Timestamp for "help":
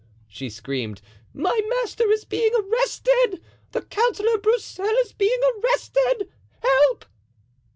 6.63-7.05